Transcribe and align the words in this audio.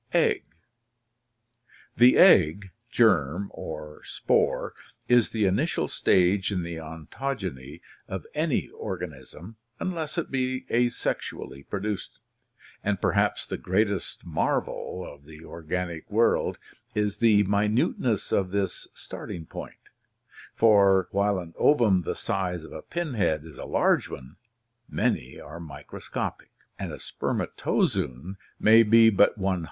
Egg.— 0.15 0.43
The 2.01 2.17
egg, 2.17 2.71
germ, 2.89 3.51
or 3.53 4.03
spore, 4.03 4.73
is 5.07 5.29
the 5.29 5.45
initial 5.45 5.87
stage 5.87 6.51
in 6.51 6.63
the 6.63 6.77
ontogeny 6.79 7.81
of 8.07 8.25
any 8.33 8.67
organism 8.69 9.57
unless 9.79 10.17
it 10.17 10.31
be 10.31 10.65
asexually 10.71 11.69
produced, 11.69 12.17
and 12.83 12.99
perhaps 12.99 13.45
the 13.45 13.59
greatest 13.59 14.25
marvel 14.25 15.05
of 15.07 15.25
the 15.25 15.45
organic 15.45 16.09
world 16.09 16.57
is 16.95 17.17
the 17.19 17.43
minuteness 17.43 18.31
of 18.31 18.49
this 18.49 18.87
starting 18.95 19.45
point, 19.45 19.89
for 20.55 21.09
while 21.11 21.37
an 21.37 21.53
ovum 21.59 22.01
the 22.01 22.15
size 22.15 22.63
of 22.63 22.71
a 22.71 22.81
pin 22.81 23.13
head 23.13 23.45
is 23.45 23.59
a 23.59 23.65
large 23.65 24.09
one, 24.09 24.37
many 24.89 25.39
are 25.39 25.59
microscopic, 25.59 26.49
and 26.79 26.91
a 26.91 26.97
spermatozoon 26.97 28.37
maybe 28.59 29.11
but 29.11 29.35
t 29.35 29.41
W. 29.43 29.59